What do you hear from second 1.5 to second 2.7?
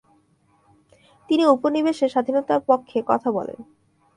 উপনিবেশের স্বাধীনতার